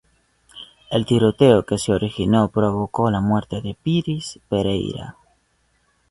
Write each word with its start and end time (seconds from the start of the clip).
El 0.89 1.05
tiroteo 1.05 1.63
que 1.63 1.77
se 1.77 1.91
originó 1.91 2.49
provocó 2.49 3.11
la 3.11 3.21
muerte 3.21 3.61
de 3.61 3.75
Píriz 3.83 4.39
Pereyra. 4.49 5.15